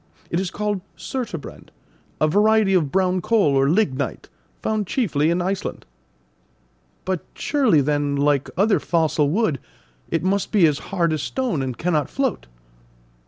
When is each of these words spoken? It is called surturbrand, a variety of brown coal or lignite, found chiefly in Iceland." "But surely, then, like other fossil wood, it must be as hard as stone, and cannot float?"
It 0.31 0.39
is 0.39 0.49
called 0.49 0.81
surturbrand, 0.97 1.69
a 2.19 2.27
variety 2.27 2.73
of 2.73 2.91
brown 2.91 3.21
coal 3.21 3.51
or 3.55 3.69
lignite, 3.69 4.29
found 4.63 4.87
chiefly 4.87 5.29
in 5.29 5.43
Iceland." 5.43 5.85
"But 7.05 7.23
surely, 7.35 7.81
then, 7.81 8.15
like 8.15 8.49
other 8.57 8.79
fossil 8.79 9.29
wood, 9.29 9.59
it 10.09 10.23
must 10.23 10.51
be 10.51 10.65
as 10.65 10.79
hard 10.89 11.13
as 11.13 11.21
stone, 11.21 11.61
and 11.61 11.77
cannot 11.77 12.09
float?" 12.09 12.47